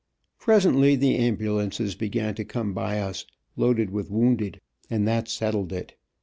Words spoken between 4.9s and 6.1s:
that settled it.